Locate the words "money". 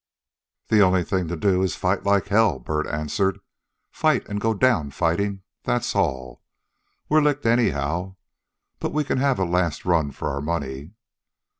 10.41-10.93